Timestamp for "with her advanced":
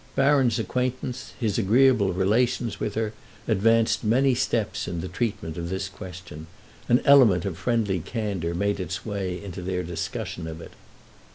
2.79-4.03